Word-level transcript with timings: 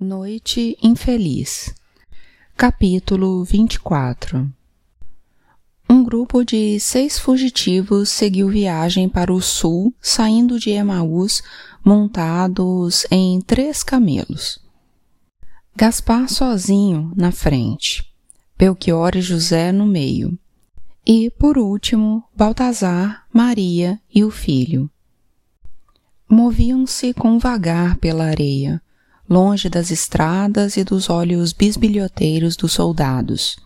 Noite 0.00 0.76
Infeliz 0.82 1.72
Capítulo 2.56 3.44
24 3.44 4.52
Um 5.88 6.02
grupo 6.02 6.44
de 6.44 6.80
seis 6.80 7.16
fugitivos 7.16 8.08
seguiu 8.08 8.48
viagem 8.48 9.08
para 9.08 9.32
o 9.32 9.40
sul, 9.40 9.94
saindo 10.00 10.58
de 10.58 10.70
Emaús, 10.70 11.44
montados 11.84 13.06
em 13.08 13.40
três 13.40 13.84
camelos. 13.84 14.58
Gaspar 15.76 16.28
sozinho 16.28 17.12
na 17.16 17.30
frente, 17.30 18.04
Belchior 18.58 19.12
e 19.14 19.22
José 19.22 19.70
no 19.70 19.86
meio, 19.86 20.36
e, 21.06 21.30
por 21.30 21.56
último, 21.56 22.24
Baltazar, 22.36 23.24
Maria 23.32 24.00
e 24.12 24.24
o 24.24 24.30
filho. 24.30 24.90
Moviam-se 26.28 27.14
com 27.14 27.38
vagar 27.38 27.96
pela 27.98 28.24
areia, 28.24 28.82
longe 29.28 29.68
das 29.68 29.90
estradas 29.90 30.76
e 30.76 30.84
dos 30.84 31.08
olhos 31.08 31.52
bisbilhoteiros 31.52 32.56
dos 32.56 32.72
soldados, 32.72 33.56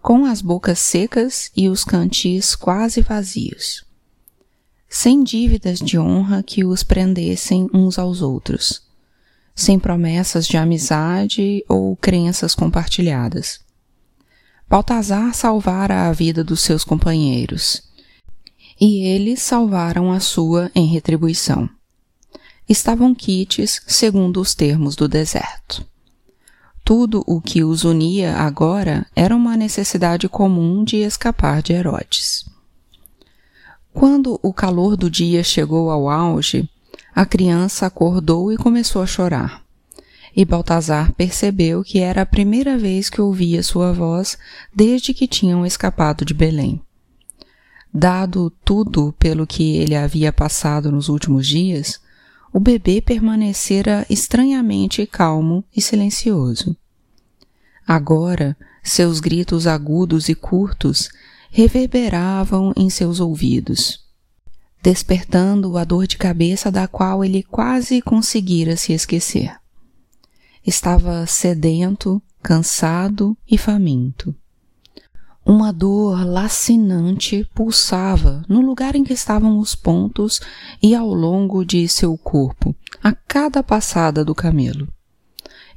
com 0.00 0.24
as 0.24 0.40
bocas 0.40 0.78
secas 0.78 1.50
e 1.56 1.68
os 1.68 1.84
cantis 1.84 2.54
quase 2.54 3.00
vazios. 3.00 3.84
Sem 4.88 5.22
dívidas 5.24 5.78
de 5.78 5.98
honra 5.98 6.42
que 6.42 6.64
os 6.64 6.82
prendessem 6.82 7.68
uns 7.72 7.98
aos 7.98 8.20
outros, 8.22 8.82
sem 9.54 9.78
promessas 9.78 10.46
de 10.46 10.56
amizade 10.56 11.64
ou 11.68 11.96
crenças 11.96 12.54
compartilhadas. 12.54 13.60
Baltazar 14.68 15.34
salvara 15.34 16.08
a 16.08 16.12
vida 16.12 16.42
dos 16.42 16.60
seus 16.60 16.84
companheiros, 16.84 17.82
e 18.80 19.04
eles 19.04 19.40
salvaram 19.40 20.12
a 20.12 20.20
sua 20.20 20.70
em 20.74 20.86
retribuição 20.86 21.68
estavam 22.72 23.14
quites 23.14 23.82
segundo 23.86 24.40
os 24.40 24.54
termos 24.54 24.96
do 24.96 25.06
deserto. 25.06 25.86
Tudo 26.84 27.22
o 27.26 27.40
que 27.40 27.62
os 27.62 27.84
unia 27.84 28.36
agora 28.38 29.06
era 29.14 29.36
uma 29.36 29.56
necessidade 29.56 30.28
comum 30.28 30.82
de 30.82 30.96
escapar 30.96 31.62
de 31.62 31.72
Herodes. 31.72 32.44
Quando 33.92 34.40
o 34.42 34.52
calor 34.52 34.96
do 34.96 35.08
dia 35.08 35.44
chegou 35.44 35.90
ao 35.90 36.08
auge, 36.08 36.68
a 37.14 37.24
criança 37.24 37.86
acordou 37.86 38.52
e 38.52 38.56
começou 38.56 39.02
a 39.02 39.06
chorar. 39.06 39.62
E 40.34 40.44
Baltazar 40.44 41.12
percebeu 41.12 41.84
que 41.84 41.98
era 42.00 42.22
a 42.22 42.26
primeira 42.26 42.78
vez 42.78 43.10
que 43.10 43.20
ouvia 43.20 43.62
sua 43.62 43.92
voz 43.92 44.38
desde 44.74 45.12
que 45.12 45.28
tinham 45.28 45.64
escapado 45.64 46.24
de 46.24 46.32
Belém. 46.32 46.80
Dado 47.92 48.50
tudo 48.64 49.14
pelo 49.18 49.46
que 49.46 49.76
ele 49.76 49.94
havia 49.94 50.32
passado 50.32 50.90
nos 50.90 51.10
últimos 51.10 51.46
dias, 51.46 52.00
o 52.52 52.60
bebê 52.60 53.00
permanecera 53.00 54.04
estranhamente 54.10 55.06
calmo 55.06 55.64
e 55.74 55.80
silencioso. 55.80 56.76
Agora, 57.86 58.56
seus 58.82 59.20
gritos 59.20 59.66
agudos 59.66 60.28
e 60.28 60.34
curtos 60.34 61.08
reverberavam 61.50 62.72
em 62.76 62.90
seus 62.90 63.20
ouvidos, 63.20 64.04
despertando 64.82 65.76
a 65.78 65.84
dor 65.84 66.06
de 66.06 66.18
cabeça 66.18 66.70
da 66.70 66.86
qual 66.86 67.24
ele 67.24 67.42
quase 67.42 68.02
conseguira 68.02 68.76
se 68.76 68.92
esquecer. 68.92 69.56
Estava 70.64 71.26
sedento, 71.26 72.20
cansado 72.42 73.36
e 73.48 73.56
faminto. 73.56 74.34
Uma 75.44 75.72
dor 75.72 76.24
lacinante 76.24 77.44
pulsava 77.52 78.44
no 78.48 78.60
lugar 78.60 78.94
em 78.94 79.02
que 79.02 79.12
estavam 79.12 79.58
os 79.58 79.74
pontos 79.74 80.40
e 80.80 80.94
ao 80.94 81.12
longo 81.12 81.64
de 81.64 81.88
seu 81.88 82.16
corpo, 82.16 82.74
a 83.02 83.12
cada 83.12 83.62
passada 83.62 84.24
do 84.24 84.34
camelo. 84.34 84.86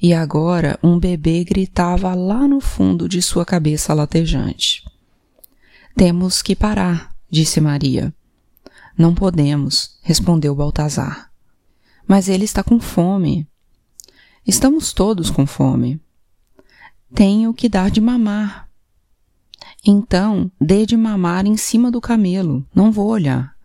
E 0.01 0.13
agora 0.13 0.77
um 0.83 0.99
bebê 0.99 1.43
gritava 1.43 2.13
lá 2.13 2.47
no 2.47 2.61
fundo 2.61 3.09
de 3.09 3.21
sua 3.21 3.43
cabeça 3.43 3.93
latejante. 3.93 4.83
Temos 5.95 6.41
que 6.41 6.55
parar, 6.55 7.15
disse 7.29 7.59
Maria. 7.59 8.13
Não 8.97 9.15
podemos, 9.15 9.97
respondeu 10.01 10.53
Baltazar. 10.53 11.31
Mas 12.07 12.29
ele 12.29 12.45
está 12.45 12.63
com 12.63 12.79
fome. 12.79 13.47
Estamos 14.45 14.93
todos 14.93 15.31
com 15.31 15.47
fome. 15.47 15.99
Tenho 17.13 17.53
que 17.53 17.67
dar 17.67 17.89
de 17.89 17.99
mamar, 17.99 18.69
então, 19.85 20.51
dê 20.59 20.85
de 20.85 20.97
mamar 20.97 21.45
em 21.45 21.55
cima 21.55 21.91
do 21.91 22.01
camelo, 22.01 22.65
não 22.73 22.91
vou 22.91 23.07
olhar. 23.07 23.55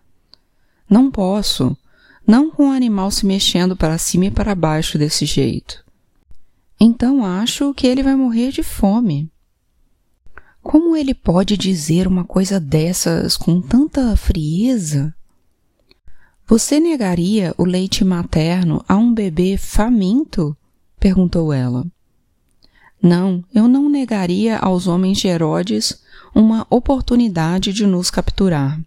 Não 0.89 1.11
posso, 1.11 1.75
não 2.27 2.51
com 2.51 2.69
o 2.69 2.73
animal 2.73 3.11
se 3.11 3.25
mexendo 3.25 3.75
para 3.75 3.97
cima 3.97 4.27
e 4.27 4.31
para 4.31 4.55
baixo 4.55 4.99
desse 4.99 5.25
jeito. 5.25 5.83
Então 6.79 7.25
acho 7.25 7.73
que 7.73 7.87
ele 7.87 8.03
vai 8.03 8.15
morrer 8.15 8.53
de 8.53 8.63
fome. 8.63 9.31
Como 10.63 10.95
ele 10.95 11.15
pode 11.15 11.57
dizer 11.57 12.07
uma 12.07 12.25
coisa 12.25 12.61
dessas 12.61 13.37
com 13.37 13.61
tanta 13.61 14.15
frieza? 14.15 15.15
Você 16.47 16.79
negaria 16.81 17.55
o 17.57 17.65
leite 17.65 18.05
materno 18.05 18.85
a 18.87 18.97
um 18.97 19.15
bebê 19.15 19.57
faminto? 19.57 20.57
perguntou 20.99 21.53
ela. 21.53 21.87
Não, 23.03 23.43
eu 23.55 23.67
não 23.67 23.89
negaria 23.89 24.59
aos 24.59 24.87
homens 24.87 25.19
de 25.19 25.29
Herodes 25.29 26.03
uma 26.35 26.67
oportunidade 26.69 27.73
de 27.73 27.87
nos 27.87 28.11
capturar. 28.11 28.79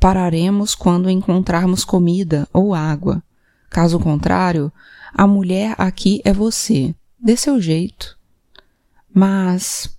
Pararemos 0.00 0.74
quando 0.74 1.10
encontrarmos 1.10 1.84
comida 1.84 2.48
ou 2.52 2.74
água. 2.74 3.22
Caso 3.68 3.98
contrário, 3.98 4.72
a 5.12 5.26
mulher 5.26 5.74
aqui 5.76 6.22
é 6.24 6.32
você, 6.32 6.94
dê 7.20 7.36
seu 7.36 7.60
jeito. 7.60 8.16
Mas, 9.12 9.98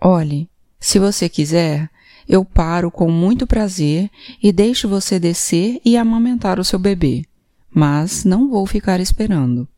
olhe, 0.00 0.48
se 0.78 0.98
você 0.98 1.28
quiser, 1.28 1.90
eu 2.28 2.44
paro 2.44 2.90
com 2.90 3.10
muito 3.10 3.46
prazer 3.46 4.10
e 4.42 4.50
deixo 4.50 4.88
você 4.88 5.18
descer 5.18 5.80
e 5.84 5.96
amamentar 5.96 6.58
o 6.58 6.64
seu 6.64 6.78
bebê, 6.78 7.24
mas 7.70 8.24
não 8.24 8.48
vou 8.48 8.66
ficar 8.66 9.00
esperando. 9.00 9.68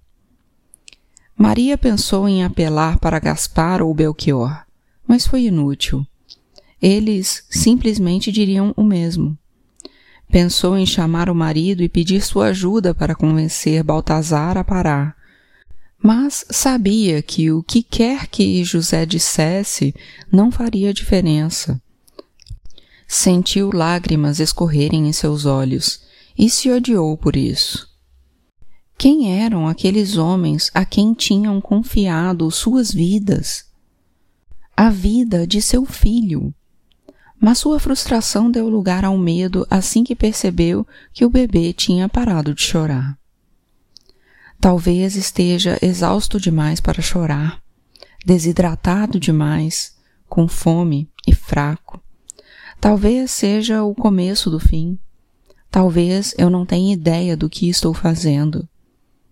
Maria 1.38 1.78
pensou 1.78 2.28
em 2.28 2.42
apelar 2.42 2.98
para 2.98 3.20
Gaspar 3.20 3.80
ou 3.80 3.94
Belchior, 3.94 4.64
mas 5.06 5.24
foi 5.24 5.42
inútil. 5.42 6.04
Eles 6.82 7.44
simplesmente 7.48 8.32
diriam 8.32 8.74
o 8.76 8.82
mesmo. 8.82 9.38
Pensou 10.28 10.76
em 10.76 10.84
chamar 10.84 11.30
o 11.30 11.34
marido 11.36 11.80
e 11.80 11.88
pedir 11.88 12.22
sua 12.22 12.48
ajuda 12.48 12.92
para 12.92 13.14
convencer 13.14 13.84
Baltazar 13.84 14.58
a 14.58 14.64
parar. 14.64 15.16
Mas 16.02 16.44
sabia 16.50 17.22
que 17.22 17.52
o 17.52 17.62
que 17.62 17.84
quer 17.84 18.26
que 18.26 18.64
José 18.64 19.06
dissesse 19.06 19.94
não 20.30 20.50
faria 20.50 20.92
diferença. 20.92 21.80
Sentiu 23.06 23.70
lágrimas 23.72 24.40
escorrerem 24.40 25.08
em 25.08 25.12
seus 25.12 25.46
olhos 25.46 26.02
e 26.36 26.50
se 26.50 26.68
odiou 26.68 27.16
por 27.16 27.36
isso. 27.36 27.87
Quem 28.98 29.40
eram 29.40 29.68
aqueles 29.68 30.16
homens 30.16 30.72
a 30.74 30.84
quem 30.84 31.14
tinham 31.14 31.60
confiado 31.60 32.50
suas 32.50 32.90
vidas? 32.90 33.64
A 34.76 34.90
vida 34.90 35.46
de 35.46 35.62
seu 35.62 35.86
filho. 35.86 36.52
Mas 37.40 37.58
sua 37.58 37.78
frustração 37.78 38.50
deu 38.50 38.68
lugar 38.68 39.04
ao 39.04 39.16
medo 39.16 39.64
assim 39.70 40.02
que 40.02 40.16
percebeu 40.16 40.84
que 41.12 41.24
o 41.24 41.30
bebê 41.30 41.72
tinha 41.72 42.08
parado 42.08 42.52
de 42.52 42.60
chorar. 42.60 43.16
Talvez 44.60 45.14
esteja 45.14 45.78
exausto 45.80 46.40
demais 46.40 46.80
para 46.80 47.00
chorar, 47.00 47.62
desidratado 48.26 49.20
demais, 49.20 49.96
com 50.28 50.48
fome 50.48 51.08
e 51.24 51.32
fraco. 51.32 52.02
Talvez 52.80 53.30
seja 53.30 53.84
o 53.84 53.94
começo 53.94 54.50
do 54.50 54.58
fim. 54.58 54.98
Talvez 55.70 56.34
eu 56.36 56.50
não 56.50 56.66
tenha 56.66 56.92
ideia 56.92 57.36
do 57.36 57.48
que 57.48 57.68
estou 57.68 57.94
fazendo. 57.94 58.68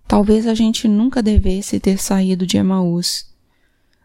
Talvez 0.07 0.47
a 0.47 0.55
gente 0.55 0.87
nunca 0.87 1.23
devesse 1.23 1.81
ter 1.81 1.99
saído 1.99 2.47
de 2.47 2.57
Emaús. 2.57 3.27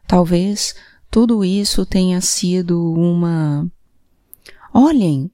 Talvez 0.08 0.75
tudo 1.10 1.46
isso 1.46 1.86
tenha 1.86 2.20
sido 2.22 2.94
uma. 2.94 3.70
Olhem! 4.74 5.30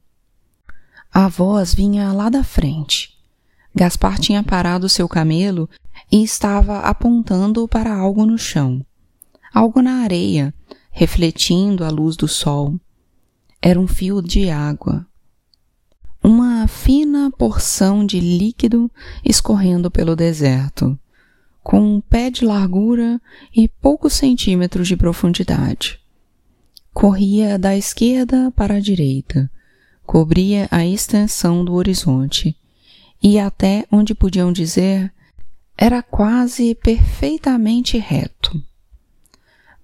A 1.13 1.27
voz 1.27 1.73
vinha 1.73 2.11
lá 2.11 2.29
da 2.29 2.43
frente. 2.43 3.17
Gaspar 3.73 4.19
tinha 4.19 4.43
parado 4.43 4.89
seu 4.89 5.07
camelo 5.07 5.69
e 6.11 6.21
estava 6.23 6.79
apontando 6.79 7.67
para 7.67 7.95
algo 7.95 8.25
no 8.25 8.37
chão. 8.37 8.85
Algo 9.53 9.81
na 9.81 10.01
areia, 10.01 10.53
refletindo 10.91 11.83
a 11.83 11.89
luz 11.89 12.15
do 12.15 12.27
sol. 12.27 12.79
Era 13.61 13.79
um 13.79 13.87
fio 13.87 14.21
de 14.21 14.49
água 14.49 15.07
fina 16.67 17.31
porção 17.31 18.05
de 18.05 18.19
líquido 18.19 18.91
escorrendo 19.23 19.89
pelo 19.89 20.15
deserto, 20.15 20.97
com 21.63 21.79
um 21.79 22.01
pé 22.01 22.29
de 22.29 22.45
largura 22.45 23.19
e 23.55 23.67
poucos 23.67 24.13
centímetros 24.13 24.87
de 24.87 24.95
profundidade. 24.95 25.99
Corria 26.93 27.57
da 27.59 27.75
esquerda 27.75 28.51
para 28.55 28.75
a 28.75 28.79
direita, 28.79 29.49
cobria 30.05 30.67
a 30.71 30.85
extensão 30.85 31.65
do 31.65 31.73
horizonte 31.73 32.55
e 33.21 33.37
até 33.39 33.85
onde 33.91 34.15
podiam 34.15 34.51
dizer 34.51 35.11
Era 35.77 36.01
quase 36.01 36.73
perfeitamente 36.73 37.97
reto. 37.97 38.59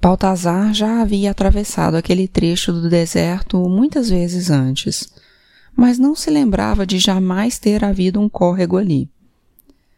Baltazar 0.02 0.74
já 0.74 1.02
havia 1.02 1.32
atravessado 1.32 1.96
aquele 1.96 2.28
trecho 2.28 2.74
do 2.74 2.90
deserto 2.90 3.58
muitas 3.70 4.10
vezes 4.10 4.50
antes, 4.50 5.08
mas 5.76 5.98
não 5.98 6.16
se 6.16 6.30
lembrava 6.30 6.86
de 6.86 7.00
jamais 7.00 7.58
ter 7.58 7.84
havido 7.84 8.20
um 8.20 8.30
córrego 8.30 8.78
ali. 8.78 9.10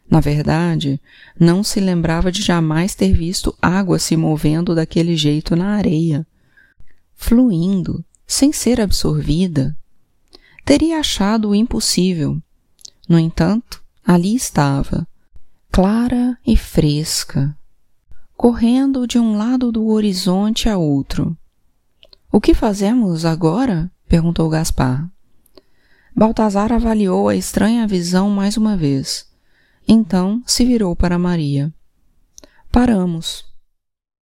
Na 0.10 0.19
verdade, 0.19 1.01
não 1.39 1.63
se 1.63 1.80
lembrava 1.80 2.31
de 2.31 2.42
jamais 2.42 2.94
ter 2.94 3.12
visto 3.12 3.56
água 3.62 3.98
se 3.98 4.16
movendo 4.16 4.75
daquele 4.75 5.16
jeito 5.16 5.56
na 5.56 5.75
areia, 5.75 6.25
fluindo, 7.16 8.04
sem 8.27 8.54
ser 8.54 8.80
absorvida. 8.80 9.75
Teria 10.63 11.00
achado 11.00 11.50
o 11.50 11.56
impossível. 11.56 12.39
No 13.07 13.19
entanto, 13.19 13.83
ali 14.06 14.36
estava, 14.36 15.07
clara 15.71 16.38
e 16.45 16.56
fresca, 16.56 17.56
correndo 18.38 19.07
de 19.07 19.19
um 19.19 19.38
lado 19.38 19.71
do 19.71 19.88
horizonte 19.88 20.69
a 20.69 20.78
outro. 20.78 21.38
O 22.31 22.39
que 22.42 22.54
fazemos 22.54 23.25
agora? 23.25 23.92
perguntou 24.07 24.50
Gaspar. 24.50 25.10
Baltazar 26.15 26.71
avaliou 26.71 27.27
a 27.27 27.35
estranha 27.35 27.85
visão 27.85 28.29
mais 28.29 28.56
uma 28.56 28.77
vez. 28.77 29.29
Então 29.85 30.41
se 30.45 30.63
virou 30.63 30.95
para 30.95 31.19
Maria. 31.19 31.73
Paramos. 32.71 33.55